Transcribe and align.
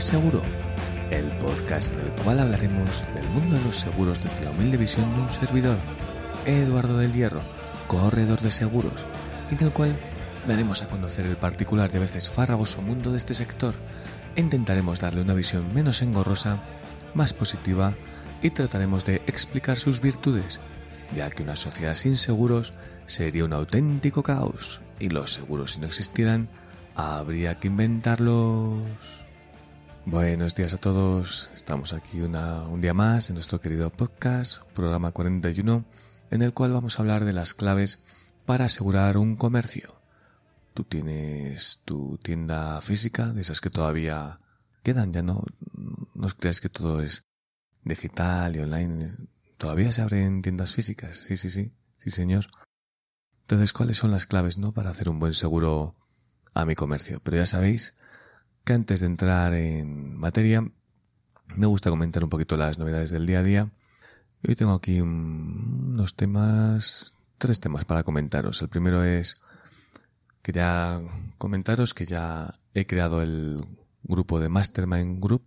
Seguro, 0.00 0.40
el 1.10 1.30
podcast 1.36 1.92
en 1.92 2.00
el 2.00 2.12
cual 2.12 2.40
hablaremos 2.40 3.04
del 3.14 3.28
mundo 3.28 3.56
de 3.56 3.62
los 3.62 3.76
seguros 3.76 4.22
desde 4.22 4.42
la 4.42 4.50
humilde 4.50 4.78
visión 4.78 5.14
de 5.14 5.20
un 5.20 5.30
servidor, 5.30 5.78
Eduardo 6.46 6.96
del 6.96 7.12
Hierro, 7.12 7.42
corredor 7.86 8.40
de 8.40 8.50
seguros, 8.50 9.06
y 9.50 9.56
del 9.56 9.72
cual 9.72 10.00
daremos 10.48 10.82
a 10.82 10.88
conocer 10.88 11.26
el 11.26 11.36
particular 11.36 11.90
a 11.94 11.98
veces 11.98 12.30
farragoso 12.30 12.80
mundo 12.80 13.12
de 13.12 13.18
este 13.18 13.34
sector 13.34 13.74
intentaremos 14.36 15.00
darle 15.00 15.20
una 15.20 15.34
visión 15.34 15.72
menos 15.74 16.00
engorrosa, 16.00 16.62
más 17.12 17.34
positiva 17.34 17.94
y 18.40 18.50
trataremos 18.50 19.04
de 19.04 19.16
explicar 19.26 19.78
sus 19.78 20.00
virtudes, 20.00 20.60
ya 21.14 21.28
que 21.28 21.42
una 21.42 21.56
sociedad 21.56 21.94
sin 21.94 22.16
seguros 22.16 22.72
sería 23.04 23.44
un 23.44 23.52
auténtico 23.52 24.22
caos 24.22 24.80
y 24.98 25.10
los 25.10 25.30
seguros 25.30 25.72
si 25.72 25.80
no 25.80 25.86
existieran 25.86 26.48
habría 26.96 27.56
que 27.56 27.68
inventarlos. 27.68 29.29
Buenos 30.06 30.54
días 30.54 30.72
a 30.72 30.78
todos, 30.78 31.50
estamos 31.54 31.92
aquí 31.92 32.22
un 32.22 32.80
día 32.80 32.94
más 32.94 33.28
en 33.28 33.34
nuestro 33.34 33.60
querido 33.60 33.90
podcast, 33.90 34.64
programa 34.72 35.12
41, 35.12 35.84
en 36.30 36.42
el 36.42 36.54
cual 36.54 36.72
vamos 36.72 36.98
a 36.98 37.02
hablar 37.02 37.26
de 37.26 37.34
las 37.34 37.52
claves 37.52 38.02
para 38.46 38.64
asegurar 38.64 39.18
un 39.18 39.36
comercio. 39.36 40.00
Tú 40.72 40.84
tienes 40.84 41.82
tu 41.84 42.18
tienda 42.22 42.80
física, 42.80 43.26
de 43.26 43.42
esas 43.42 43.60
que 43.60 43.68
todavía 43.68 44.36
quedan, 44.82 45.12
ya 45.12 45.22
no, 45.22 45.44
no 45.74 46.26
os 46.26 46.34
creáis 46.34 46.62
que 46.62 46.70
todo 46.70 47.02
es 47.02 47.26
digital 47.84 48.56
y 48.56 48.60
online. 48.60 49.10
Todavía 49.58 49.92
se 49.92 50.00
abren 50.00 50.40
tiendas 50.40 50.72
físicas, 50.72 51.16
sí, 51.16 51.36
sí, 51.36 51.50
sí, 51.50 51.72
sí 51.98 52.10
señor. 52.10 52.46
Entonces, 53.42 53.74
¿cuáles 53.74 53.98
son 53.98 54.12
las 54.12 54.26
claves, 54.26 54.56
no? 54.56 54.72
Para 54.72 54.90
hacer 54.90 55.10
un 55.10 55.18
buen 55.18 55.34
seguro 55.34 55.94
a 56.54 56.64
mi 56.64 56.74
comercio. 56.74 57.20
Pero 57.22 57.36
ya 57.36 57.46
sabéis 57.46 57.94
que 58.64 58.72
antes 58.72 59.00
de 59.00 59.06
entrar 59.06 59.54
en 59.54 60.16
materia, 60.16 60.64
me 61.56 61.66
gusta 61.66 61.90
comentar 61.90 62.22
un 62.24 62.30
poquito 62.30 62.56
las 62.56 62.78
novedades 62.78 63.10
del 63.10 63.26
día 63.26 63.40
a 63.40 63.42
día. 63.42 63.70
Hoy 64.46 64.54
tengo 64.54 64.72
aquí 64.72 65.00
unos 65.00 66.16
temas, 66.16 67.14
tres 67.38 67.60
temas 67.60 67.84
para 67.84 68.04
comentaros. 68.04 68.62
El 68.62 68.68
primero 68.68 69.04
es, 69.04 69.40
quería 70.42 71.00
comentaros 71.38 71.94
que 71.94 72.06
ya 72.06 72.58
he 72.74 72.86
creado 72.86 73.22
el 73.22 73.60
grupo 74.02 74.40
de 74.40 74.48
Mastermind 74.48 75.22
Group, 75.22 75.44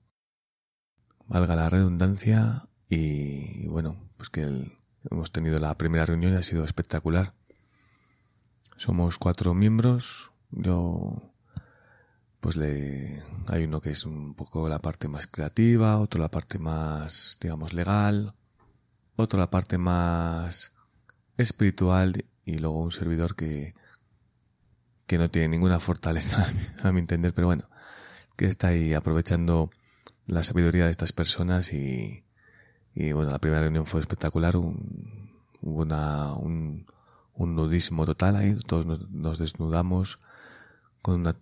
valga 1.28 1.56
la 1.56 1.70
redundancia, 1.70 2.68
y, 2.96 3.68
bueno, 3.68 4.10
pues 4.18 4.30
que 4.30 4.42
hemos 5.10 5.32
tenido 5.32 5.58
la 5.60 5.76
primera 5.78 6.06
reunión 6.06 6.34
y 6.34 6.36
ha 6.36 6.44
sido 6.44 6.64
espectacular. 6.64 7.34
Somos 8.78 9.18
cuatro 9.18 9.54
miembros, 9.54 10.32
yo, 10.52 11.33
pues 12.44 12.58
le, 12.58 13.24
hay 13.48 13.64
uno 13.64 13.80
que 13.80 13.92
es 13.92 14.06
un 14.06 14.34
poco 14.36 14.68
la 14.68 14.80
parte 14.80 15.08
más 15.08 15.28
creativa, 15.28 15.98
otro 15.98 16.20
la 16.20 16.30
parte 16.30 16.60
más, 16.60 17.38
digamos, 17.42 17.72
legal, 17.72 18.36
otro 19.16 19.40
la 19.40 19.50
parte 19.50 19.78
más 19.78 20.74
espiritual 21.38 22.26
y 22.44 22.58
luego 22.58 22.82
un 22.82 22.92
servidor 22.92 23.38
que, 23.38 23.74
que 25.08 25.18
no 25.18 25.32
tiene 25.32 25.48
ninguna 25.48 25.80
fortaleza, 25.80 26.46
a 26.84 26.92
mi 26.92 27.00
entender, 27.00 27.34
pero 27.34 27.48
bueno, 27.48 27.64
que 28.36 28.44
está 28.44 28.68
ahí 28.68 28.94
aprovechando 28.94 29.70
la 30.26 30.44
sabiduría 30.44 30.84
de 30.84 30.92
estas 30.92 31.14
personas 31.14 31.72
y, 31.72 32.26
y 32.94 33.14
bueno, 33.14 33.32
la 33.32 33.40
primera 33.40 33.62
reunión 33.62 33.86
fue 33.86 34.02
espectacular, 34.02 34.58
un, 34.58 35.32
hubo 35.62 35.84
una, 35.84 36.34
un, 36.34 36.88
un 37.36 37.56
nudismo 37.56 38.06
total 38.06 38.36
ahí, 38.36 38.54
todos 38.68 38.86
nos, 38.86 39.10
nos 39.12 39.38
desnudamos, 39.38 40.20
con 41.02 41.22
una 41.22 41.38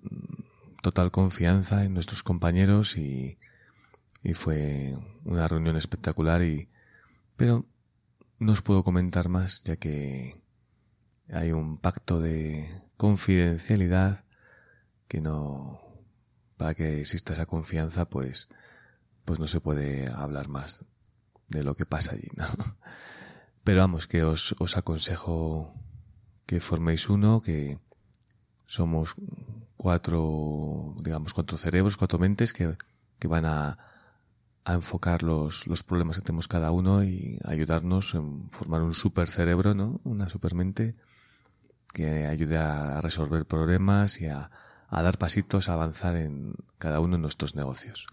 total 0.81 1.11
confianza 1.11 1.85
en 1.85 1.93
nuestros 1.93 2.23
compañeros 2.23 2.97
y, 2.97 3.37
y 4.23 4.33
fue 4.33 4.95
una 5.23 5.47
reunión 5.47 5.77
espectacular 5.77 6.41
y 6.43 6.69
pero 7.37 7.65
no 8.39 8.51
os 8.51 8.61
puedo 8.61 8.83
comentar 8.83 9.29
más 9.29 9.63
ya 9.63 9.75
que 9.77 10.41
hay 11.29 11.51
un 11.51 11.77
pacto 11.77 12.19
de 12.19 12.69
confidencialidad 12.97 14.25
que 15.07 15.21
no 15.21 15.79
para 16.57 16.73
que 16.73 16.99
exista 16.99 17.33
esa 17.33 17.45
confianza 17.45 18.09
pues 18.09 18.49
pues 19.25 19.39
no 19.39 19.47
se 19.47 19.61
puede 19.61 20.07
hablar 20.07 20.47
más 20.49 20.85
de 21.47 21.63
lo 21.63 21.75
que 21.75 21.85
pasa 21.85 22.13
allí 22.13 22.29
¿no? 22.35 22.45
pero 23.63 23.79
vamos 23.81 24.07
que 24.07 24.23
os, 24.23 24.55
os 24.59 24.77
aconsejo 24.77 25.73
que 26.45 26.59
forméis 26.59 27.09
uno 27.09 27.41
que 27.41 27.79
somos 28.71 29.15
cuatro, 29.75 30.95
digamos, 31.01 31.33
cuatro 31.33 31.57
cerebros, 31.57 31.97
cuatro 31.97 32.19
mentes 32.19 32.53
que, 32.53 32.77
que 33.19 33.27
van 33.27 33.45
a, 33.45 33.77
a 34.63 34.73
enfocar 34.73 35.23
los, 35.23 35.67
los 35.67 35.83
problemas 35.83 36.15
que 36.15 36.21
tenemos 36.23 36.47
cada 36.47 36.71
uno 36.71 37.03
y 37.03 37.37
ayudarnos 37.43 38.15
en 38.15 38.49
formar 38.49 38.81
un 38.81 38.93
super 38.93 39.29
cerebro, 39.29 39.75
¿no? 39.75 39.99
Una 40.05 40.29
super 40.29 40.55
mente 40.55 40.95
que 41.91 42.27
ayude 42.27 42.57
a 42.59 43.01
resolver 43.01 43.45
problemas 43.45 44.21
y 44.21 44.27
a, 44.27 44.49
a 44.87 45.01
dar 45.01 45.17
pasitos, 45.17 45.67
a 45.67 45.73
avanzar 45.73 46.15
en 46.15 46.53
cada 46.77 47.01
uno 47.01 47.17
de 47.17 47.21
nuestros 47.21 47.55
negocios. 47.55 48.07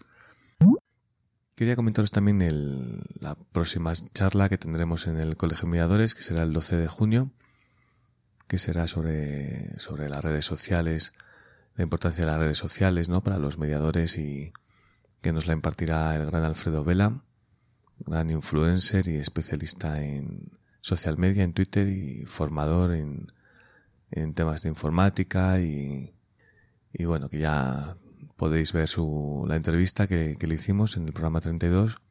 Quería 1.55 1.77
comentaros 1.77 2.11
también 2.11 2.41
el, 2.41 3.01
la 3.21 3.35
próxima 3.53 3.93
charla 4.13 4.49
que 4.49 4.57
tendremos 4.57 5.07
en 5.07 5.19
el 5.19 5.37
Colegio 5.37 5.69
Miradores, 5.69 6.15
que 6.15 6.21
será 6.21 6.43
el 6.43 6.51
12 6.51 6.75
de 6.75 6.87
junio, 6.87 7.31
que 8.49 8.57
será 8.57 8.87
sobre, 8.87 9.79
sobre 9.79 10.09
las 10.09 10.23
redes 10.23 10.43
sociales, 10.43 11.13
la 11.75 11.83
importancia 11.83 12.25
de 12.25 12.31
las 12.31 12.39
redes 12.39 12.57
sociales, 12.57 13.07
¿no? 13.07 13.21
Para 13.21 13.37
los 13.37 13.59
mediadores 13.59 14.17
y 14.17 14.51
que 15.21 15.31
nos 15.31 15.45
la 15.45 15.53
impartirá 15.53 16.15
el 16.15 16.25
gran 16.25 16.43
Alfredo 16.43 16.83
Vela, 16.83 17.23
gran 17.99 18.31
influencer 18.31 19.07
y 19.07 19.17
especialista 19.17 20.03
en 20.03 20.51
social 20.81 21.19
media, 21.19 21.43
en 21.43 21.53
Twitter 21.53 21.87
y 21.89 22.25
formador 22.25 22.93
en, 22.93 23.27
en 24.09 24.33
temas 24.33 24.63
de 24.63 24.69
informática 24.69 25.61
y, 25.61 26.15
y 26.91 27.05
bueno, 27.05 27.29
que 27.29 27.37
ya 27.37 27.97
podéis 28.35 28.73
ver 28.73 28.87
su, 28.87 29.45
la 29.47 29.57
entrevista 29.57 30.07
que, 30.07 30.37
que 30.39 30.47
le 30.47 30.55
hicimos 30.55 30.97
en 30.97 31.05
el 31.05 31.13
programa 31.13 31.39
32 31.39 32.01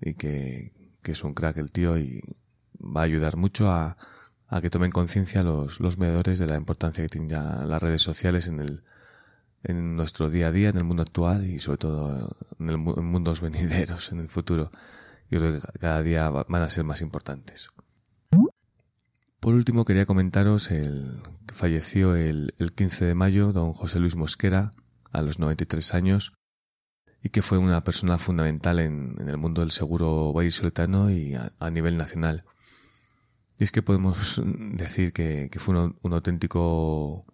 y 0.00 0.14
que, 0.14 0.72
que 1.02 1.12
es 1.12 1.22
un 1.24 1.34
crack 1.34 1.58
el 1.58 1.72
tío 1.72 1.98
y 1.98 2.22
va 2.80 3.02
a 3.02 3.04
ayudar 3.04 3.36
mucho 3.36 3.70
a, 3.70 3.98
a 4.54 4.60
que 4.60 4.70
tomen 4.70 4.92
conciencia 4.92 5.42
los, 5.42 5.80
los 5.80 5.98
mediadores 5.98 6.38
de 6.38 6.46
la 6.46 6.54
importancia 6.54 7.02
que 7.02 7.08
tienen 7.08 7.68
las 7.68 7.82
redes 7.82 8.02
sociales 8.02 8.46
en 8.46 8.60
el 8.60 8.84
en 9.64 9.96
nuestro 9.96 10.30
día 10.30 10.48
a 10.48 10.52
día, 10.52 10.68
en 10.68 10.76
el 10.76 10.84
mundo 10.84 11.02
actual 11.02 11.44
y 11.44 11.58
sobre 11.58 11.78
todo 11.78 12.36
en, 12.60 12.68
el, 12.68 12.74
en 12.74 13.04
mundos 13.04 13.40
venideros, 13.40 14.12
en 14.12 14.20
el 14.20 14.28
futuro. 14.28 14.70
Yo 15.28 15.40
creo 15.40 15.54
que 15.54 15.78
cada 15.80 16.02
día 16.04 16.30
van 16.30 16.62
a 16.62 16.70
ser 16.70 16.84
más 16.84 17.00
importantes. 17.00 17.70
Por 19.40 19.54
último, 19.54 19.84
quería 19.84 20.06
comentaros 20.06 20.70
el 20.70 21.20
que 21.48 21.54
falleció 21.54 22.14
el, 22.14 22.54
el 22.58 22.74
15 22.74 23.06
de 23.06 23.14
mayo 23.16 23.52
don 23.52 23.72
José 23.72 23.98
Luis 23.98 24.14
Mosquera 24.14 24.72
a 25.10 25.22
los 25.22 25.40
93 25.40 25.94
años 25.94 26.34
y 27.24 27.30
que 27.30 27.42
fue 27.42 27.58
una 27.58 27.82
persona 27.82 28.18
fundamental 28.18 28.78
en, 28.78 29.16
el 29.26 29.36
mundo 29.36 29.62
del 29.62 29.72
seguro 29.72 30.32
vallisoletano 30.32 31.10
y 31.10 31.34
a 31.34 31.70
nivel 31.70 31.96
nacional. 31.96 32.44
Y 33.58 33.64
es 33.64 33.70
que 33.70 33.82
podemos 33.82 34.42
decir 34.44 35.12
que, 35.12 35.50
fue 35.58 35.78
un, 35.78 35.96
un, 36.02 36.12
auténtico 36.12 37.24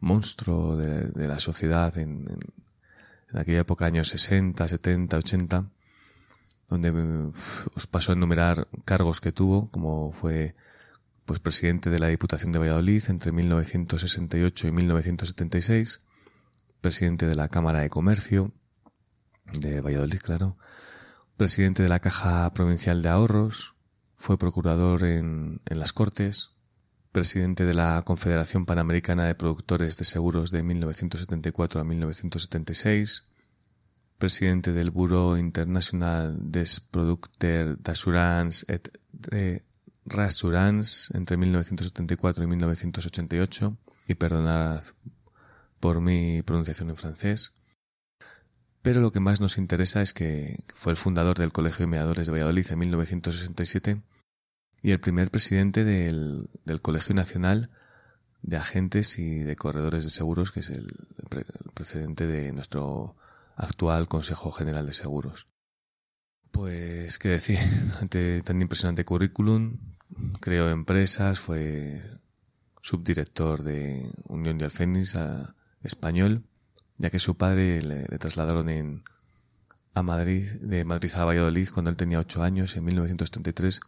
monstruo 0.00 0.76
de, 0.76 1.26
la 1.26 1.38
sociedad 1.38 1.96
en, 1.98 2.24
en, 2.28 2.38
en, 3.32 3.38
aquella 3.38 3.60
época, 3.60 3.86
años 3.86 4.08
60, 4.08 4.66
70, 4.68 5.16
80, 5.16 5.70
donde 6.68 7.32
os 7.74 7.86
paso 7.86 8.12
a 8.12 8.14
enumerar 8.14 8.68
cargos 8.84 9.20
que 9.20 9.32
tuvo, 9.32 9.70
como 9.70 10.12
fue 10.12 10.54
pues 11.24 11.40
presidente 11.40 11.90
de 11.90 11.98
la 11.98 12.06
Diputación 12.06 12.52
de 12.52 12.60
Valladolid 12.60 13.02
entre 13.08 13.32
1968 13.32 14.68
y 14.68 14.72
1976, 14.72 16.00
presidente 16.80 17.26
de 17.26 17.34
la 17.34 17.48
Cámara 17.48 17.80
de 17.80 17.88
Comercio 17.88 18.52
de 19.52 19.80
Valladolid, 19.80 20.20
claro, 20.20 20.56
presidente 21.36 21.82
de 21.82 21.88
la 21.88 22.00
Caja 22.00 22.50
Provincial 22.52 23.02
de 23.02 23.08
Ahorros, 23.08 23.75
fue 24.16 24.38
procurador 24.38 25.04
en, 25.04 25.60
las 25.66 25.92
Cortes, 25.92 26.52
presidente 27.12 27.64
de 27.64 27.74
la 27.74 28.02
Confederación 28.04 28.66
Panamericana 28.66 29.24
de 29.26 29.34
Productores 29.34 29.96
de 29.96 30.04
Seguros 30.04 30.50
de 30.50 30.62
1974 30.62 31.80
a 31.80 31.84
1976, 31.84 33.24
presidente 34.18 34.72
del 34.72 34.90
Bureau 34.90 35.36
International 35.36 36.36
des 36.40 36.80
Producteurs 36.80 37.76
d'Assurance 37.82 38.64
et 38.68 38.90
de 39.12 39.62
Rassurance 40.06 41.16
entre 41.16 41.36
1974 41.36 42.44
y 42.44 42.46
1988, 42.46 43.76
y 44.08 44.14
perdonad 44.14 44.82
por 45.80 46.00
mi 46.00 46.42
pronunciación 46.42 46.90
en 46.90 46.96
francés, 46.96 47.55
pero 48.86 49.00
lo 49.00 49.10
que 49.10 49.18
más 49.18 49.40
nos 49.40 49.58
interesa 49.58 50.00
es 50.00 50.12
que 50.12 50.62
fue 50.72 50.92
el 50.92 50.96
fundador 50.96 51.36
del 51.36 51.50
Colegio 51.50 51.80
de 51.80 51.86
Mediadores 51.88 52.28
de 52.28 52.32
Valladolid 52.32 52.70
en 52.70 52.78
1967 52.78 54.00
y 54.80 54.92
el 54.92 55.00
primer 55.00 55.32
presidente 55.32 55.82
del, 55.82 56.48
Colegio 56.82 57.12
Nacional 57.12 57.68
de 58.42 58.56
agentes 58.56 59.18
y 59.18 59.40
de 59.40 59.56
corredores 59.56 60.04
de 60.04 60.10
seguros, 60.10 60.52
que 60.52 60.60
es 60.60 60.70
el, 60.70 60.94
precedente 61.74 62.28
de 62.28 62.52
nuestro 62.52 63.16
actual 63.56 64.06
Consejo 64.06 64.52
General 64.52 64.86
de 64.86 64.92
Seguros. 64.92 65.48
Pues, 66.52 67.18
qué 67.18 67.30
decir, 67.30 67.58
ante 68.00 68.40
tan 68.42 68.62
impresionante 68.62 69.04
currículum, 69.04 69.78
creó 70.38 70.70
empresas, 70.70 71.40
fue 71.40 72.02
subdirector 72.82 73.64
de 73.64 74.08
Unión 74.28 74.58
de 74.58 74.66
Alfenis 74.66 75.16
a 75.16 75.56
español, 75.82 76.44
ya 76.98 77.10
que 77.10 77.18
su 77.18 77.36
padre 77.36 77.82
le, 77.82 78.04
trasladaron 78.18 78.68
en, 78.68 79.04
a 79.94 80.02
Madrid, 80.02 80.48
de 80.60 80.84
Madrid 80.84 81.12
a 81.14 81.24
Valladolid 81.24 81.68
cuando 81.72 81.90
él 81.90 81.96
tenía 81.96 82.20
ocho 82.20 82.42
años, 82.42 82.76
en 82.76 82.84
1933, 82.84 83.80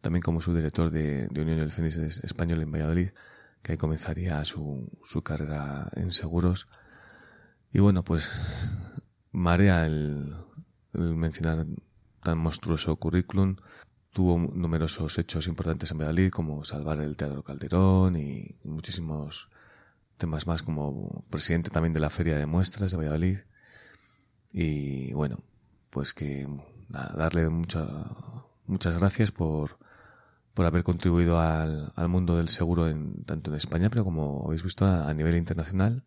también 0.00 0.22
como 0.22 0.40
subdirector 0.40 0.90
de, 0.90 1.28
de 1.28 1.42
Unión 1.42 1.58
del 1.58 1.70
Fénix 1.70 1.96
español 1.98 2.62
en 2.62 2.72
Valladolid, 2.72 3.10
que 3.62 3.72
ahí 3.72 3.78
comenzaría 3.78 4.44
su, 4.44 4.88
su 5.02 5.22
carrera 5.22 5.88
en 5.96 6.12
seguros. 6.12 6.68
Y 7.72 7.80
bueno, 7.80 8.02
pues 8.02 8.30
marea 9.32 9.86
el, 9.86 10.34
el 10.94 11.14
mencionar 11.14 11.66
tan 12.22 12.38
monstruoso 12.38 12.96
currículum, 12.96 13.56
tuvo 14.12 14.38
numerosos 14.38 15.18
hechos 15.18 15.46
importantes 15.46 15.90
en 15.92 15.98
Valladolid, 15.98 16.30
como 16.30 16.64
salvar 16.64 17.00
el 17.00 17.16
Teatro 17.16 17.42
Calderón 17.42 18.16
y 18.16 18.56
muchísimos 18.64 19.50
temas 20.20 20.46
más, 20.46 20.62
como 20.62 21.24
presidente 21.30 21.70
también 21.70 21.92
de 21.92 22.00
la 22.00 22.10
Feria 22.10 22.36
de 22.38 22.46
Muestras 22.46 22.92
de 22.92 22.96
Valladolid. 22.98 23.38
Y 24.52 25.12
bueno, 25.14 25.42
pues 25.90 26.14
que 26.14 26.46
darle 26.88 27.48
muchas 27.48 27.88
muchas 28.66 28.98
gracias 28.98 29.32
por, 29.32 29.78
por 30.54 30.66
haber 30.66 30.84
contribuido 30.84 31.40
al, 31.40 31.92
al, 31.96 32.08
mundo 32.08 32.36
del 32.36 32.48
seguro 32.48 32.88
en, 32.88 33.24
tanto 33.24 33.50
en 33.50 33.56
España, 33.56 33.90
pero 33.90 34.04
como 34.04 34.44
habéis 34.46 34.62
visto 34.62 34.84
a, 34.86 35.08
a 35.08 35.14
nivel 35.14 35.36
internacional. 35.36 36.04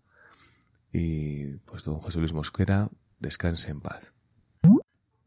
Y 0.93 1.57
pues 1.65 1.83
don 1.83 1.95
José 1.95 2.19
Luis 2.19 2.33
Mosquera, 2.33 2.89
descanse 3.19 3.71
en 3.71 3.81
paz. 3.81 4.13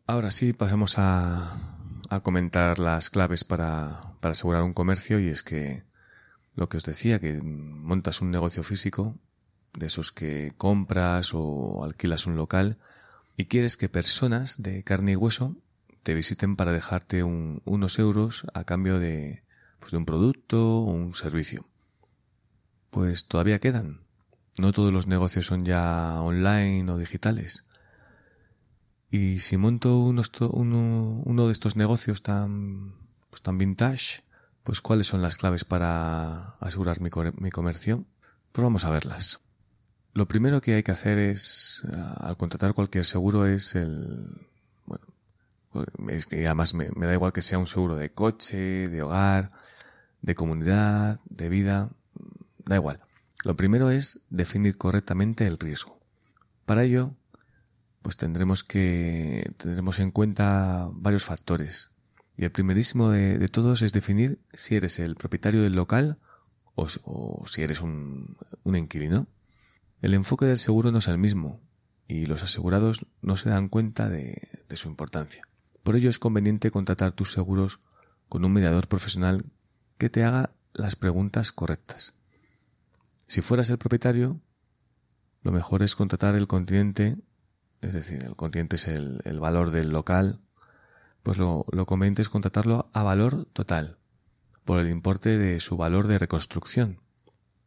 Ahora 0.06 0.30
sí, 0.30 0.52
pasamos 0.52 0.98
a, 0.98 1.76
a 2.08 2.20
comentar 2.20 2.78
las 2.78 3.10
claves 3.10 3.42
para, 3.42 4.14
para 4.20 4.32
asegurar 4.32 4.62
un 4.62 4.72
comercio 4.72 5.18
y 5.18 5.28
es 5.28 5.42
que 5.42 5.84
lo 6.56 6.68
que 6.68 6.78
os 6.78 6.84
decía, 6.84 7.20
que 7.20 7.40
montas 7.42 8.22
un 8.22 8.30
negocio 8.30 8.62
físico, 8.62 9.14
de 9.74 9.86
esos 9.86 10.10
que 10.10 10.52
compras 10.56 11.32
o 11.34 11.84
alquilas 11.84 12.26
un 12.26 12.36
local, 12.36 12.78
y 13.36 13.44
quieres 13.44 13.76
que 13.76 13.90
personas 13.90 14.62
de 14.62 14.82
carne 14.82 15.12
y 15.12 15.16
hueso 15.16 15.54
te 16.02 16.14
visiten 16.14 16.56
para 16.56 16.72
dejarte 16.72 17.22
unos 17.24 17.98
euros 17.98 18.46
a 18.54 18.64
cambio 18.64 18.98
de, 18.98 19.44
pues 19.78 19.92
de 19.92 19.98
un 19.98 20.06
producto 20.06 20.78
o 20.80 20.90
un 20.90 21.12
servicio. 21.12 21.68
Pues 22.90 23.26
todavía 23.26 23.58
quedan. 23.58 24.00
No 24.56 24.72
todos 24.72 24.92
los 24.92 25.06
negocios 25.06 25.46
son 25.46 25.64
ya 25.66 26.20
online 26.22 26.90
o 26.90 26.96
digitales. 26.96 27.66
Y 29.10 29.40
si 29.40 29.58
monto 29.58 29.98
uno, 29.98 30.22
uno 31.24 31.46
de 31.46 31.52
estos 31.52 31.76
negocios 31.76 32.22
tan, 32.22 32.94
pues 33.28 33.42
tan 33.42 33.58
vintage, 33.58 34.22
pues 34.66 34.80
cuáles 34.80 35.06
son 35.06 35.22
las 35.22 35.38
claves 35.38 35.64
para 35.64 36.56
asegurar 36.58 37.00
mi, 37.00 37.08
comercio, 37.52 38.04
pues 38.50 38.64
vamos 38.64 38.84
a 38.84 38.90
verlas. 38.90 39.40
Lo 40.12 40.26
primero 40.26 40.60
que 40.60 40.74
hay 40.74 40.82
que 40.82 40.90
hacer 40.90 41.18
es, 41.18 41.84
al 42.16 42.36
contratar 42.36 42.74
cualquier 42.74 43.04
seguro, 43.04 43.46
es 43.46 43.76
el, 43.76 44.48
bueno, 44.84 45.06
es 46.08 46.26
que 46.26 46.44
además 46.46 46.74
me 46.74 46.90
da 46.90 47.12
igual 47.12 47.32
que 47.32 47.42
sea 47.42 47.58
un 47.58 47.68
seguro 47.68 47.94
de 47.94 48.10
coche, 48.12 48.88
de 48.88 49.02
hogar, 49.02 49.52
de 50.20 50.34
comunidad, 50.34 51.20
de 51.26 51.48
vida, 51.48 51.88
da 52.64 52.74
igual. 52.74 53.00
Lo 53.44 53.54
primero 53.54 53.90
es 53.90 54.22
definir 54.30 54.76
correctamente 54.76 55.46
el 55.46 55.60
riesgo. 55.60 56.00
Para 56.64 56.82
ello, 56.82 57.14
pues 58.02 58.16
tendremos 58.16 58.64
que 58.64 59.48
tendremos 59.58 60.00
en 60.00 60.10
cuenta 60.10 60.88
varios 60.92 61.22
factores. 61.22 61.90
Y 62.36 62.44
el 62.44 62.52
primerísimo 62.52 63.10
de, 63.10 63.48
todos 63.48 63.82
es 63.82 63.92
definir 63.92 64.40
si 64.52 64.76
eres 64.76 64.98
el 64.98 65.16
propietario 65.16 65.62
del 65.62 65.74
local 65.74 66.18
o, 66.74 67.42
si 67.46 67.62
eres 67.62 67.80
un, 67.80 68.36
inquilino. 68.64 69.26
El 70.02 70.12
enfoque 70.12 70.44
del 70.44 70.58
seguro 70.58 70.92
no 70.92 70.98
es 70.98 71.08
el 71.08 71.16
mismo 71.16 71.60
y 72.06 72.26
los 72.26 72.42
asegurados 72.42 73.06
no 73.22 73.36
se 73.36 73.48
dan 73.48 73.68
cuenta 73.68 74.10
de, 74.10 74.36
su 74.74 74.88
importancia. 74.88 75.48
Por 75.82 75.96
ello 75.96 76.10
es 76.10 76.18
conveniente 76.18 76.70
contratar 76.70 77.12
tus 77.12 77.32
seguros 77.32 77.80
con 78.28 78.44
un 78.44 78.52
mediador 78.52 78.86
profesional 78.86 79.44
que 79.96 80.10
te 80.10 80.24
haga 80.24 80.52
las 80.74 80.94
preguntas 80.94 81.52
correctas. 81.52 82.12
Si 83.26 83.40
fueras 83.40 83.70
el 83.70 83.78
propietario, 83.78 84.40
lo 85.42 85.52
mejor 85.52 85.82
es 85.82 85.96
contratar 85.96 86.34
el 86.34 86.46
continente 86.46 87.16
es 87.82 87.92
decir, 87.92 88.22
el 88.22 88.36
continente 88.36 88.76
es 88.76 88.88
el 88.88 89.38
valor 89.38 89.70
del 89.70 89.90
local, 89.90 90.40
pues 91.26 91.38
lo, 91.38 91.66
lo 91.72 91.86
conveniente 91.86 92.22
es 92.22 92.28
contratarlo 92.28 92.88
a 92.92 93.02
valor 93.02 93.48
total, 93.52 93.98
por 94.64 94.78
el 94.78 94.88
importe 94.88 95.38
de 95.38 95.58
su 95.58 95.76
valor 95.76 96.06
de 96.06 96.18
reconstrucción. 96.18 97.00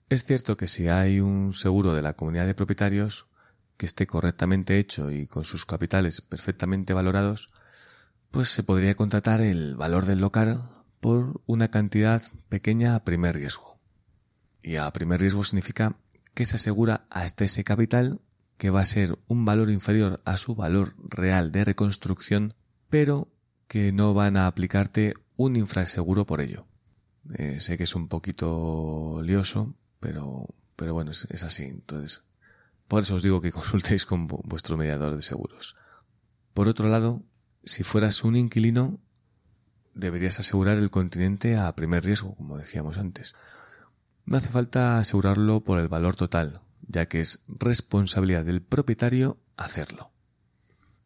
Es 0.07 0.23
cierto 0.23 0.55
que 0.55 0.65
si 0.65 0.87
hay 0.87 1.19
un 1.19 1.53
seguro 1.53 1.93
de 1.93 2.01
la 2.01 2.13
comunidad 2.13 2.45
de 2.45 2.55
propietarios 2.55 3.31
que 3.75 3.85
esté 3.85 4.07
correctamente 4.07 4.79
hecho 4.79 5.11
y 5.11 5.27
con 5.27 5.43
sus 5.43 5.65
capitales 5.65 6.21
perfectamente 6.21 6.93
valorados, 6.93 7.49
pues 8.31 8.47
se 8.47 8.63
podría 8.63 8.95
contratar 8.95 9.41
el 9.41 9.75
valor 9.75 10.05
del 10.05 10.21
local 10.21 10.85
por 11.01 11.41
una 11.45 11.67
cantidad 11.67 12.21
pequeña 12.47 12.95
a 12.95 13.03
primer 13.03 13.35
riesgo. 13.35 13.81
Y 14.61 14.77
a 14.77 14.89
primer 14.93 15.19
riesgo 15.19 15.43
significa 15.43 15.97
que 16.33 16.45
se 16.45 16.55
asegura 16.55 17.07
hasta 17.09 17.43
ese 17.43 17.65
capital 17.65 18.21
que 18.55 18.69
va 18.69 18.79
a 18.79 18.85
ser 18.85 19.19
un 19.27 19.43
valor 19.43 19.69
inferior 19.69 20.21
a 20.23 20.37
su 20.37 20.55
valor 20.55 20.95
real 21.09 21.51
de 21.51 21.65
reconstrucción, 21.65 22.53
pero 22.89 23.27
que 23.69 23.93
no 23.93 24.15
van 24.15 24.35
a 24.35 24.47
aplicarte 24.47 25.13
un 25.37 25.55
infraseguro 25.55 26.25
por 26.25 26.41
ello. 26.41 26.65
Eh, 27.35 27.59
sé 27.59 27.77
que 27.77 27.83
es 27.83 27.95
un 27.95 28.07
poquito 28.07 29.21
lioso, 29.23 29.75
pero, 29.99 30.47
pero 30.75 30.93
bueno, 30.93 31.11
es, 31.11 31.27
es, 31.29 31.43
así. 31.43 31.63
Entonces, 31.63 32.23
por 32.87 33.03
eso 33.03 33.15
os 33.15 33.23
digo 33.23 33.39
que 33.39 33.51
consultéis 33.59 34.05
con 34.05 34.25
vuestro 34.27 34.75
mediador 34.75 35.15
de 35.15 35.21
seguros. 35.21 35.75
Por 36.53 36.67
otro 36.67 36.89
lado, 36.89 37.23
si 37.63 37.83
fueras 37.83 38.23
un 38.23 38.35
inquilino, 38.35 38.99
deberías 39.93 40.39
asegurar 40.39 40.79
el 40.79 40.89
continente 40.89 41.55
a 41.55 41.73
primer 41.75 42.03
riesgo, 42.03 42.35
como 42.35 42.57
decíamos 42.57 42.97
antes. 42.97 43.35
No 44.25 44.37
hace 44.37 44.49
falta 44.49 44.97
asegurarlo 44.97 45.63
por 45.63 45.77
el 45.77 45.89
valor 45.89 46.15
total, 46.15 46.63
ya 46.87 47.05
que 47.07 47.19
es 47.19 47.43
responsabilidad 47.47 48.45
del 48.45 48.63
propietario 48.63 49.39
hacerlo. 49.57 50.11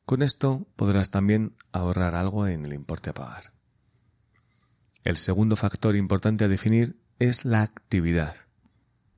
Con 0.06 0.22
esto 0.22 0.68
podrás 0.76 1.12
también 1.12 1.56
ahorrar 1.72 2.16
algo 2.16 2.48
en 2.48 2.66
el 2.66 2.74
importe 2.74 3.10
a 3.10 3.14
pagar. 3.14 3.54
El 5.04 5.18
segundo 5.18 5.56
factor 5.56 5.96
importante 5.96 6.44
a 6.44 6.50
definir 6.50 7.00
es 7.20 7.46
la 7.46 7.62
actividad. 7.62 8.36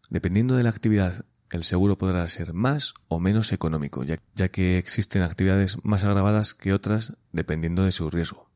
Dependiendo 0.09 0.55
de 0.55 0.63
la 0.63 0.69
actividad, 0.69 1.25
el 1.51 1.63
seguro 1.63 1.97
podrá 1.97 2.27
ser 2.27 2.53
más 2.53 2.93
o 3.07 3.19
menos 3.19 3.51
económico, 3.51 4.03
ya, 4.03 4.17
que 4.49 4.77
existen 4.77 5.21
actividades 5.21 5.83
más 5.83 6.03
agravadas 6.03 6.53
que 6.53 6.73
otras 6.73 7.17
dependiendo 7.31 7.83
de 7.83 7.91
su 7.91 8.09
riesgo. 8.09 8.49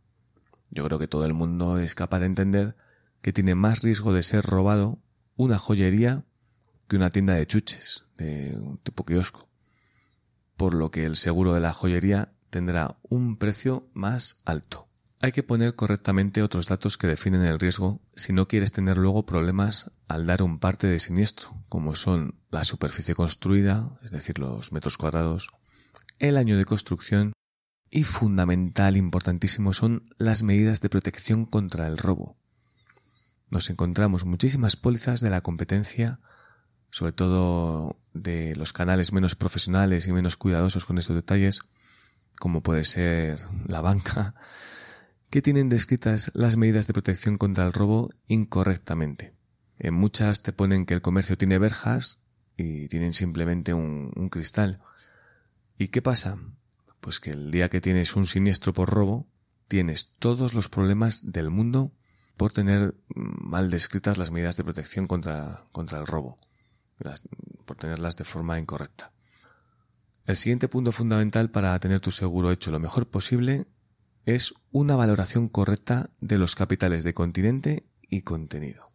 Yo 0.70 0.84
creo 0.86 1.00
que 1.00 1.08
todo 1.08 1.26
el 1.26 1.34
mundo 1.34 1.80
es 1.80 1.96
capaz 1.96 2.20
de 2.20 2.28
entender 2.28 2.76
que 3.22 3.34
tiene 3.34 3.56
más 3.56 3.82
riesgo 3.82 4.14
de 4.14 4.24
ser 4.24 4.46
robado 4.46 5.00
una 5.36 5.58
joyería 5.58 6.26
que 6.88 6.96
una 6.96 7.10
tienda 7.10 7.34
de 7.34 7.48
chuches, 7.48 8.06
de 8.18 8.56
un 8.60 8.78
tipo 8.78 9.04
kiosco. 9.04 9.49
Por 10.60 10.74
lo 10.74 10.92
que 10.92 11.06
el 11.06 11.16
seguro 11.16 11.54
de 11.54 11.62
la 11.62 11.72
joyería 11.72 12.34
tendrá 12.50 12.98
un 13.04 13.38
precio 13.38 13.90
más 13.94 14.42
alto. 14.44 14.90
Hay 15.22 15.32
que 15.32 15.42
poner 15.42 15.74
correctamente 15.74 16.44
otros 16.44 16.68
datos 16.68 16.98
que 16.98 17.08
definen 17.08 17.44
el 17.44 17.62
riesgo 17.62 18.02
si 18.14 18.34
no 18.34 18.46
quieres 18.46 18.74
tener 18.74 18.98
luego 18.98 19.26
problemas 19.26 19.92
al 20.10 20.26
dar 20.26 20.44
un 20.44 20.60
parte 20.60 20.88
de 20.88 21.00
siniestro, 21.00 21.54
como 21.70 21.96
son 21.96 22.42
la 22.52 22.66
superficie 22.66 23.16
construida, 23.16 23.98
es 24.04 24.12
decir, 24.12 24.38
los 24.38 24.74
metros 24.74 24.98
cuadrados, 24.98 25.48
el 26.20 26.36
año 26.36 26.58
de 26.58 26.66
construcción 26.66 27.32
y 27.90 28.04
fundamental, 28.04 28.98
importantísimo, 28.98 29.72
son 29.72 30.04
las 30.18 30.44
medidas 30.44 30.82
de 30.82 30.90
protección 30.90 31.46
contra 31.46 31.88
el 31.88 31.98
robo. 31.98 32.36
Nos 33.50 33.70
encontramos 33.70 34.26
muchísimas 34.26 34.76
pólizas 34.76 35.22
de 35.22 35.30
la 35.30 35.40
competencia 35.40 36.20
sobre 36.92 37.12
todo 37.14 37.98
de 38.14 38.56
los 38.56 38.74
canales 38.74 39.14
menos 39.14 39.36
profesionales 39.36 40.08
y 40.08 40.14
menos 40.14 40.38
cuidadosos 40.38 40.86
con 40.86 40.98
estos 40.98 41.16
detalles, 41.16 41.62
como 42.40 42.64
puede 42.64 42.84
ser 42.84 43.40
la 43.68 43.82
banca, 43.82 44.36
que 45.30 45.42
tienen 45.42 45.70
descritas 45.70 46.32
las 46.34 46.58
medidas 46.58 46.88
de 46.88 46.94
protección 46.94 47.38
contra 47.38 47.66
el 47.66 47.74
robo 47.74 48.10
incorrectamente. 48.28 49.34
En 49.78 49.94
muchas 49.94 50.44
te 50.44 50.52
ponen 50.52 50.86
que 50.86 50.94
el 50.94 51.02
comercio 51.02 51.38
tiene 51.38 51.58
verjas 51.58 52.20
y 52.58 52.88
tienen 52.88 53.14
simplemente 53.14 53.74
un, 53.74 54.12
cristal. 54.30 54.82
¿Y 55.78 55.88
qué 55.88 56.02
pasa? 56.02 56.38
Pues 57.00 57.20
que 57.22 57.32
el 57.32 57.52
día 57.52 57.70
que 57.70 57.80
tienes 57.80 58.16
un 58.16 58.28
siniestro 58.28 58.74
por 58.74 58.90
robo, 58.90 59.28
tienes 59.70 60.16
todos 60.20 60.54
los 60.54 60.68
problemas 60.68 61.32
del 61.32 61.50
mundo 61.50 61.94
por 62.36 62.52
tener 62.52 62.96
mal 63.16 63.70
descritas 63.70 64.18
las 64.18 64.32
medidas 64.32 64.58
de 64.58 64.64
protección 64.64 65.08
contra, 65.08 65.66
contra 65.72 66.00
el 66.00 66.08
robo, 66.08 66.36
por 67.66 67.78
tenerlas 67.78 68.16
de 68.18 68.24
forma 68.24 68.60
incorrecta. 68.60 69.12
El 70.26 70.36
siguiente 70.36 70.68
punto 70.68 70.92
fundamental 70.92 71.50
para 71.50 71.80
tener 71.80 72.02
tu 72.02 72.12
seguro 72.12 72.52
hecho 72.52 72.72
lo 72.72 72.80
mejor 72.80 73.08
posible 73.08 73.68
es 74.26 74.54
una 74.72 74.96
valoración 74.96 75.50
correcta 75.50 76.12
de 76.22 76.38
los 76.38 76.56
capitales 76.56 77.04
de 77.04 77.14
continente 77.14 77.84
y 78.10 78.22
contenido. 78.22 78.92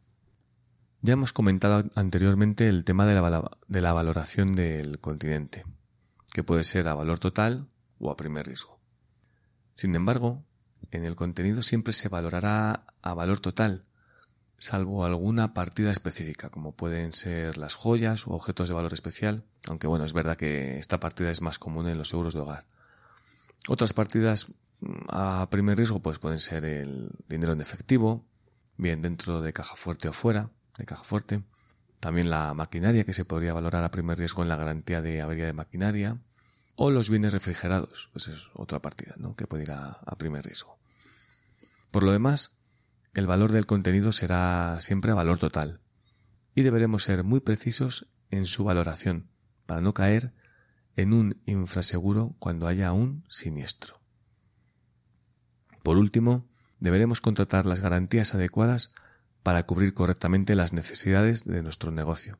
Ya 1.02 1.14
hemos 1.14 1.32
comentado 1.32 1.84
anteriormente 1.96 2.68
el 2.68 2.84
tema 2.84 3.04
de 3.04 3.14
la, 3.14 3.92
valoración 3.92 4.52
del 4.52 5.00
continente, 5.00 5.66
que 6.32 6.42
puede 6.42 6.64
ser 6.64 6.88
a 6.88 6.94
valor 6.94 7.18
total 7.18 7.68
o 7.99 8.11
a 8.11 8.16
primer 8.16 8.46
riesgo. 8.46 8.80
Sin 9.75 9.94
embargo, 9.96 10.44
en 10.92 11.04
el 11.04 11.16
contenido 11.16 11.62
siempre 11.62 11.92
se 11.92 12.08
valorará 12.08 12.87
a 13.02 13.14
valor 13.14 13.40
total, 13.40 13.84
salvo 14.58 15.04
alguna 15.04 15.54
partida 15.54 15.90
específica, 15.90 16.49
como 16.49 16.73
pueden 16.73 17.12
ser 17.12 17.58
las 17.58 17.75
joyas 17.75 18.26
o 18.26 18.32
objetos 18.32 18.68
de 18.68 18.75
valor 18.75 18.92
especial, 18.92 19.44
aunque 19.68 19.87
bueno, 19.87 20.04
es 20.04 20.12
verdad 20.12 20.37
que 20.37 20.78
esta 20.78 21.00
partida 21.00 21.30
es 21.30 21.42
más 21.42 21.58
común 21.58 21.88
en 21.88 21.99
los 21.99 22.08
seguros 22.08 22.34
de 22.34 22.40
hogar. 22.40 22.64
Otras 23.68 23.92
partidas 23.92 24.49
mm, 24.80 24.92
a 25.11 25.49
primer 25.50 25.76
riesgo 25.76 26.00
pues 26.00 26.18
pueden 26.18 26.40
ser 26.40 26.64
el 26.64 27.11
dinero 27.28 27.52
en 27.52 27.61
efectivo, 27.61 28.25
bien 28.76 29.02
dentro 29.02 29.40
de 29.40 29.52
caja 29.52 29.76
fuerte 29.76 30.08
o 30.08 30.12
fuera 30.12 30.50
de 30.78 30.84
caja 30.84 31.04
fuerte, 31.04 31.42
también 32.00 32.30
la 32.30 32.52
maquinaria 32.54 33.04
que 33.04 33.12
se 33.12 33.25
podría 33.25 33.54
valorar 33.54 33.84
a 33.84 33.90
primer 33.90 34.18
riesgo 34.18 34.42
en 34.42 34.49
la 34.49 34.56
garantía 34.56 35.00
de 35.00 35.23
avería 35.23 35.46
de 35.46 35.52
maquinaria, 35.52 36.18
o 36.76 36.90
los 36.90 37.08
bienes 37.08 37.32
refrigerados, 37.32 38.11
pues 38.12 38.26
es 38.26 38.50
otra 38.54 38.82
partida, 38.82 39.14
¿no? 39.18 39.37
que 39.37 39.46
puede 39.46 39.62
ir 39.62 39.70
a 39.70 40.16
primer 40.18 40.44
riesgo. 40.44 40.76
Por 41.92 42.02
lo 42.02 42.11
demás, 42.11 42.56
el 43.14 43.26
valor 43.26 43.52
del 43.52 43.66
contenido 43.66 44.12
será 44.12 44.76
siempre 44.80 45.12
a 45.12 45.14
valor 45.14 45.38
total, 45.38 45.80
y 46.54 46.62
deberemos 46.62 47.04
ser 47.04 47.25
muy 47.25 47.40
precisos 47.40 48.12
en 48.30 48.47
su 48.47 48.64
valoración 48.64 49.28
para 49.66 49.80
no 49.80 49.94
caer 49.94 50.33
en 50.97 51.12
un 51.12 51.40
infraseguro 51.47 52.37
cuando 52.38 52.66
haya 52.66 52.92
un 52.92 53.25
siniestro. 53.28 54.00
Por 55.83 55.97
último, 55.97 56.49
deberemos 56.80 57.21
contratar 57.21 57.66
las 57.66 57.80
garantías 57.80 58.35
adecuadas 58.35 58.94
para 59.42 59.64
cubrir 59.64 59.94
correctamente 59.94 60.54
las 60.54 60.73
necesidades 60.73 61.44
de 61.44 61.62
nuestro 61.62 61.90
negocio, 61.90 62.38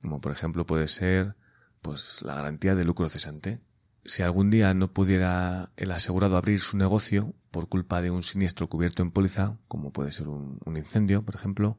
como 0.00 0.20
por 0.20 0.32
ejemplo 0.32 0.66
puede 0.66 0.88
ser 0.88 1.36
pues 1.80 2.22
la 2.22 2.34
garantía 2.34 2.74
de 2.74 2.84
lucro 2.84 3.08
cesante. 3.08 3.60
Si 4.04 4.22
algún 4.22 4.50
día 4.50 4.74
no 4.74 4.92
pudiera 4.92 5.72
el 5.76 5.90
asegurado 5.92 6.36
abrir 6.36 6.60
su 6.60 6.76
negocio 6.76 7.34
por 7.52 7.68
culpa 7.68 8.02
de 8.02 8.10
un 8.10 8.24
siniestro 8.24 8.66
cubierto 8.66 9.02
en 9.02 9.10
póliza, 9.10 9.56
como 9.68 9.92
puede 9.92 10.10
ser 10.10 10.26
un, 10.26 10.58
incendio, 10.74 11.22
por 11.22 11.36
ejemplo, 11.36 11.78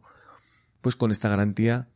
pues 0.82 0.96
con 0.96 1.12
esta 1.12 1.28
garantía 1.28 1.90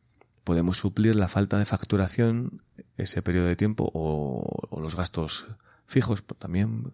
podemos 0.44 0.76
suplir 0.76 1.14
la 1.14 1.28
falta 1.28 1.58
de 1.58 1.64
facturación 1.64 2.62
ese 2.96 3.22
periodo 3.22 3.46
de 3.46 3.56
tiempo 3.56 3.90
o, 3.94 4.80
los 4.80 4.96
gastos 4.96 5.46
fijos 5.86 6.22
pues, 6.22 6.38
también 6.38 6.92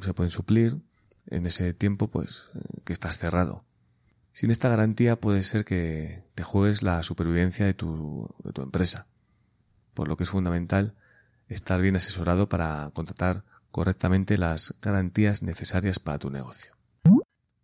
se 0.00 0.14
pueden 0.14 0.30
suplir 0.30 0.78
en 1.26 1.46
ese 1.46 1.74
tiempo 1.74 2.08
pues 2.08 2.44
que 2.84 2.92
estás 2.92 3.18
cerrado. 3.18 3.64
Sin 4.30 4.50
esta 4.50 4.68
garantía 4.68 5.20
puede 5.20 5.42
ser 5.42 5.64
que 5.64 6.24
te 6.34 6.44
juegues 6.44 6.82
la 6.82 7.02
supervivencia 7.02 7.66
de 7.66 7.74
tu, 7.74 8.28
de 8.44 8.52
tu 8.52 8.62
empresa, 8.62 9.08
por 9.94 10.06
lo 10.08 10.16
que 10.16 10.24
es 10.24 10.30
fundamental 10.30 10.94
estar 11.48 11.80
bien 11.80 11.96
asesorado 11.96 12.48
para 12.48 12.90
contratar 12.94 13.44
correctamente 13.72 14.38
las 14.38 14.76
garantías 14.80 15.42
necesarias 15.42 15.98
para 15.98 16.18
tu 16.18 16.30
negocio. 16.30 16.72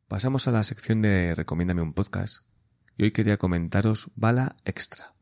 Pasamos 0.08 0.48
a 0.48 0.52
la 0.52 0.64
sección 0.64 1.02
de 1.02 1.34
Recomiéndame 1.34 1.82
un 1.82 1.92
podcast 1.92 2.44
y 2.96 3.04
hoy 3.04 3.12
quería 3.12 3.36
comentaros 3.36 4.10
Bala 4.16 4.56
Extra. 4.64 5.12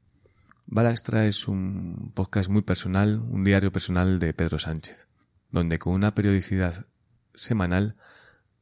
Bala 0.68 0.92
Extra 0.92 1.26
es 1.26 1.48
un 1.48 2.12
podcast 2.14 2.48
muy 2.48 2.62
personal, 2.62 3.18
un 3.18 3.42
diario 3.42 3.72
personal 3.72 4.20
de 4.20 4.32
Pedro 4.32 4.60
Sánchez, 4.60 5.08
donde 5.50 5.80
con 5.80 5.92
una 5.92 6.14
periodicidad 6.14 6.86
semanal 7.34 7.96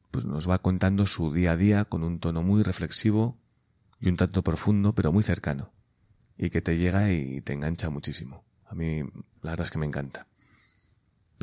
pues 0.09 0.25
nos 0.25 0.49
va 0.49 0.57
contando 0.57 1.05
su 1.05 1.31
día 1.31 1.51
a 1.51 1.57
día 1.57 1.85
con 1.85 2.03
un 2.03 2.19
tono 2.19 2.41
muy 2.41 2.63
reflexivo 2.63 3.37
y 3.99 4.09
un 4.09 4.17
tanto 4.17 4.43
profundo, 4.43 4.95
pero 4.95 5.11
muy 5.11 5.23
cercano, 5.23 5.73
y 6.37 6.49
que 6.49 6.61
te 6.61 6.77
llega 6.77 7.11
y 7.11 7.41
te 7.41 7.53
engancha 7.53 7.89
muchísimo. 7.91 8.43
A 8.65 8.73
mí 8.73 9.01
la 9.41 9.51
verdad 9.51 9.65
es 9.65 9.71
que 9.71 9.77
me 9.77 9.85
encanta. 9.85 10.27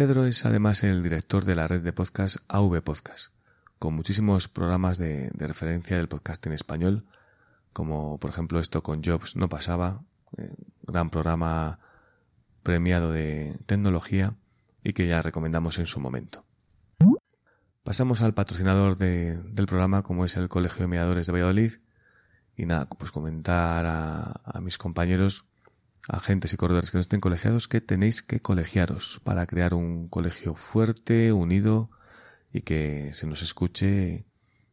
Pedro 0.02 0.25
es 0.25 0.44
además 0.44 0.82
el 0.82 1.00
director 1.00 1.44
de 1.44 1.54
la 1.54 1.68
red 1.68 1.80
de 1.80 1.92
podcast 1.92 2.38
AV 2.49 2.82
Podcast, 2.82 3.32
con 3.78 3.94
muchísimos 3.94 4.49
programas 4.49 4.99
de, 4.99 5.30
referencia 5.38 5.97
del 5.97 6.09
podcast 6.09 6.44
en 6.44 6.52
español, 6.52 7.06
como 7.73 8.18
por 8.18 8.30
ejemplo 8.30 8.59
esto 8.59 8.82
con 8.82 9.04
Jobs 9.04 9.37
no 9.37 9.49
pasaba, 9.49 10.02
eh, 10.38 10.56
gran 10.82 11.09
programa 11.09 11.78
premiado 12.64 13.12
de 13.12 13.56
tecnología 13.66 14.35
y 14.82 14.92
que 14.92 15.06
ya 15.06 15.23
recomendamos 15.23 15.78
en 15.78 15.87
su 15.87 16.00
momento. 16.00 16.44
Pasamos 17.85 18.23
al 18.23 18.35
patrocinador 18.35 18.97
del 18.97 19.66
programa, 19.66 20.02
como 20.02 20.25
es 20.25 20.37
el 20.37 20.49
Colegio 20.49 20.80
de 20.80 20.88
Mediadores 20.88 21.26
de 21.26 21.32
Valladolid, 21.32 21.75
y 22.56 22.66
nada, 22.66 22.88
pues 22.88 23.12
comentar 23.12 23.87
a 23.87 24.61
mis 24.61 24.78
compañeros 24.78 25.51
agentes 26.09 26.52
y 26.52 26.56
corredores 26.56 26.90
que 26.90 26.99
no 26.99 27.00
estén 27.02 27.21
colegiados 27.21 27.68
que 27.68 27.80
tenéis 27.80 28.23
que 28.23 28.40
colegiaros 28.40 29.21
para 29.25 29.47
crear 29.47 29.75
un 29.75 30.09
colegio 30.09 30.54
fuerte, 30.54 31.32
unido 31.32 31.90
y 32.52 32.62
que 32.62 33.12
se 33.12 33.26
nos 33.26 33.42
escuche 33.42 34.26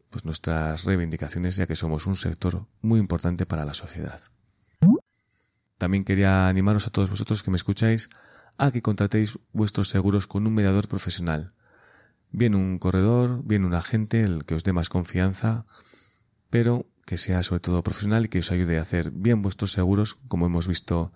pues 0.09 0.25
nuestras 0.25 0.86
reivindicaciones 0.86 1.55
ya 1.55 1.67
que 1.67 1.75
somos 1.75 2.07
un 2.07 2.17
sector 2.17 2.65
muy 2.81 3.00
importante 3.00 3.45
para 3.45 3.65
la 3.65 3.74
sociedad. 3.74 4.19
También 5.77 6.03
quería 6.03 6.48
animaros 6.48 6.88
a 6.88 6.89
todos 6.89 7.09
vosotros 7.09 7.43
que 7.43 7.51
me 7.51 7.57
escucháis 7.57 8.09
a 8.57 8.71
que 8.71 8.81
contratéis 8.81 9.39
vuestros 9.53 9.88
seguros 9.88 10.27
con 10.27 10.45
un 10.45 10.53
mediador 10.53 10.88
profesional. 10.88 11.53
Bien 12.31 12.53
un 12.53 12.77
corredor, 12.79 13.41
bien 13.45 13.63
un 13.63 13.74
agente, 13.74 14.21
el 14.21 14.45
que 14.45 14.55
os 14.55 14.63
dé 14.63 14.74
más 14.74 14.89
confianza, 14.89 15.65
pero 16.50 16.86
que 17.10 17.18
sea 17.18 17.42
sobre 17.42 17.60
todo 17.60 17.82
profesional 17.82 18.25
y 18.25 18.28
que 18.28 18.38
os 18.38 18.51
ayude 18.51 18.78
a 18.78 18.84
hacer 18.84 19.10
bien 19.10 19.42
vuestros 19.42 19.72
seguros, 19.72 20.13
como 20.13 20.46
hemos 20.46 20.68
visto 20.68 21.12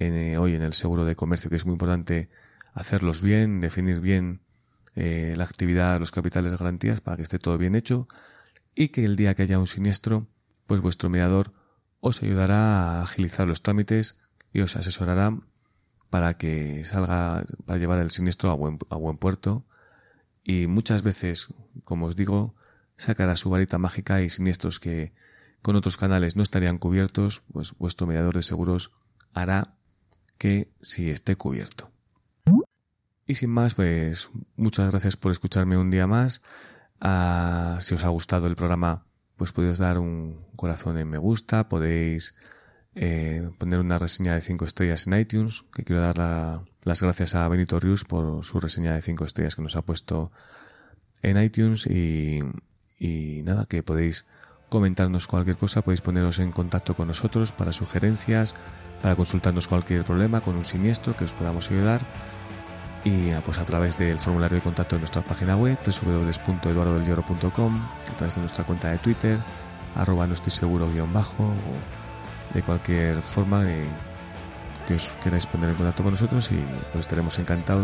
eh, 0.00 0.36
hoy 0.36 0.56
en 0.56 0.62
el 0.62 0.72
seguro 0.72 1.04
de 1.04 1.14
comercio, 1.14 1.48
que 1.48 1.54
es 1.54 1.64
muy 1.64 1.74
importante 1.74 2.28
hacerlos 2.74 3.22
bien, 3.22 3.60
definir 3.60 4.00
bien 4.00 4.40
eh, 4.96 5.34
la 5.36 5.44
actividad, 5.44 6.00
los 6.00 6.10
capitales 6.10 6.58
garantías 6.58 7.00
para 7.00 7.16
que 7.16 7.22
esté 7.22 7.38
todo 7.38 7.56
bien 7.56 7.76
hecho 7.76 8.08
y 8.74 8.88
que 8.88 9.04
el 9.04 9.14
día 9.14 9.34
que 9.34 9.42
haya 9.42 9.60
un 9.60 9.68
siniestro, 9.68 10.26
pues 10.66 10.80
vuestro 10.80 11.08
mediador 11.08 11.52
os 12.00 12.20
ayudará 12.24 12.98
a 12.98 13.02
agilizar 13.02 13.46
los 13.46 13.62
trámites 13.62 14.18
y 14.52 14.62
os 14.62 14.74
asesorará 14.74 15.38
para 16.10 16.34
que 16.34 16.82
salga, 16.82 17.44
para 17.64 17.78
llevar 17.78 18.00
el 18.00 18.10
siniestro 18.10 18.50
a 18.50 18.54
buen, 18.54 18.76
a 18.90 18.96
buen 18.96 19.18
puerto. 19.18 19.64
Y 20.42 20.66
muchas 20.66 21.04
veces, 21.04 21.54
como 21.84 22.06
os 22.06 22.16
digo, 22.16 22.56
sacará 22.96 23.36
su 23.36 23.50
varita 23.50 23.78
mágica 23.78 24.22
y 24.22 24.30
siniestros 24.30 24.80
que 24.80 25.12
con 25.62 25.76
otros 25.76 25.96
canales 25.96 26.36
no 26.36 26.42
estarían 26.42 26.78
cubiertos, 26.78 27.44
pues 27.52 27.74
vuestro 27.78 28.06
mediador 28.06 28.34
de 28.34 28.42
seguros 28.42 28.92
hará 29.32 29.74
que 30.38 30.72
si 30.80 31.10
esté 31.10 31.36
cubierto. 31.36 31.90
Y 33.26 33.36
sin 33.36 33.50
más, 33.50 33.74
pues 33.74 34.30
muchas 34.56 34.90
gracias 34.90 35.16
por 35.16 35.30
escucharme 35.30 35.76
un 35.76 35.90
día 35.90 36.06
más. 36.06 36.42
Ah, 37.00 37.78
si 37.80 37.94
os 37.94 38.04
ha 38.04 38.08
gustado 38.08 38.48
el 38.48 38.56
programa, 38.56 39.06
pues 39.36 39.52
podéis 39.52 39.78
dar 39.78 39.98
un 39.98 40.44
corazón 40.56 40.98
en 40.98 41.08
me 41.08 41.18
gusta, 41.18 41.68
podéis 41.68 42.34
eh, 42.94 43.48
poner 43.58 43.80
una 43.80 43.98
reseña 43.98 44.34
de 44.34 44.40
5 44.40 44.64
estrellas 44.64 45.06
en 45.06 45.18
iTunes, 45.18 45.64
que 45.74 45.84
quiero 45.84 46.02
dar 46.02 46.64
las 46.82 47.02
gracias 47.02 47.34
a 47.34 47.48
Benito 47.48 47.78
Rius 47.78 48.04
por 48.04 48.44
su 48.44 48.60
reseña 48.60 48.94
de 48.94 49.02
5 49.02 49.24
estrellas 49.24 49.56
que 49.56 49.62
nos 49.62 49.76
ha 49.76 49.82
puesto 49.82 50.32
en 51.22 51.42
iTunes 51.42 51.86
y 51.86 52.40
y 53.02 53.42
nada, 53.42 53.66
que 53.66 53.82
podéis 53.82 54.26
comentarnos 54.68 55.26
cualquier 55.26 55.56
cosa, 55.56 55.82
podéis 55.82 56.00
poneros 56.00 56.38
en 56.38 56.52
contacto 56.52 56.94
con 56.94 57.08
nosotros 57.08 57.50
para 57.50 57.72
sugerencias, 57.72 58.54
para 59.02 59.16
consultarnos 59.16 59.66
cualquier 59.66 60.04
problema 60.04 60.40
con 60.40 60.54
un 60.54 60.64
siniestro 60.64 61.16
que 61.16 61.24
os 61.24 61.34
podamos 61.34 61.72
ayudar. 61.72 62.00
Y 63.04 63.32
ah, 63.32 63.42
pues 63.44 63.58
a 63.58 63.64
través 63.64 63.98
del 63.98 64.20
formulario 64.20 64.58
de 64.58 64.62
contacto 64.62 64.94
de 64.94 65.00
nuestra 65.00 65.24
página 65.24 65.56
web 65.56 65.76
www.eduardodelhierro.com 65.84 67.82
a 67.82 68.16
través 68.16 68.36
de 68.36 68.40
nuestra 68.40 68.62
cuenta 68.62 68.92
de 68.92 68.98
Twitter 68.98 69.40
arroba 69.96 70.28
no 70.28 70.34
estoy 70.34 70.52
seguro 70.52 70.88
guion 70.88 71.12
bajo 71.12 71.42
o 71.42 72.54
de 72.54 72.62
cualquier 72.62 73.20
forma 73.20 73.64
que 74.86 74.94
os 74.94 75.10
queráis 75.20 75.46
poner 75.46 75.70
en 75.70 75.76
contacto 75.76 76.04
con 76.04 76.12
nosotros 76.12 76.52
y 76.52 76.64
pues 76.92 77.00
estaremos 77.00 77.36
encantado 77.40 77.82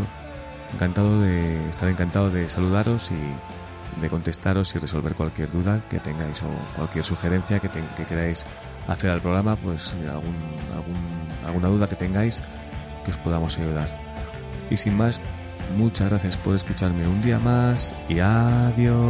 encantado 0.72 1.20
de 1.20 1.68
estar 1.68 1.88
encantado 1.88 2.30
de 2.30 2.48
saludaros 2.48 3.10
y 3.10 3.18
de 4.00 4.08
contestaros 4.08 4.74
y 4.74 4.78
resolver 4.78 5.14
cualquier 5.14 5.50
duda 5.50 5.80
que 5.88 5.98
tengáis 5.98 6.42
o 6.42 6.48
cualquier 6.76 7.04
sugerencia 7.04 7.58
que, 7.60 7.70
queráis 8.04 8.46
hacer 8.86 9.10
al 9.10 9.20
programa, 9.20 9.56
pues 9.56 9.96
algún, 10.08 10.36
alguna 11.46 11.68
duda 11.68 11.88
que 11.88 11.96
tengáis 11.96 12.42
que 13.04 13.10
os 13.10 13.18
podamos 13.18 13.58
ayudar. 13.58 13.88
Y 14.70 14.76
sin 14.76 14.96
más, 14.96 15.20
muchas 15.76 16.08
gracias 16.10 16.36
por 16.36 16.54
escucharme 16.54 17.06
un 17.06 17.22
día 17.22 17.38
más 17.38 17.94
y 18.08 18.20
adiós. 18.20 19.06